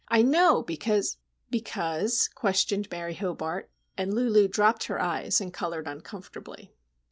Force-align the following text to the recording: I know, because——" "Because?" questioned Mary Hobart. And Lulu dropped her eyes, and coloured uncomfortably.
I 0.07 0.23
know, 0.23 0.63
because——" 0.63 1.17
"Because?" 1.51 2.27
questioned 2.29 2.89
Mary 2.89 3.13
Hobart. 3.13 3.69
And 3.95 4.11
Lulu 4.11 4.47
dropped 4.47 4.85
her 4.85 4.99
eyes, 4.99 5.39
and 5.39 5.53
coloured 5.53 5.85
uncomfortably. 5.85 6.71